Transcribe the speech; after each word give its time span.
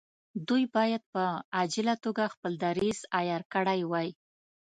دوی 0.47 0.63
باید 0.75 1.03
په 1.13 1.23
عاجله 1.55 1.95
توګه 2.05 2.31
خپل 2.33 2.51
دریځ 2.63 2.99
عیار 3.19 3.43
کړی 3.53 3.79
وای. 3.85 4.09